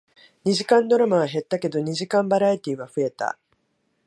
[0.45, 3.37] 二時間ドラマは減ったけど、二時間バラエティーは増えた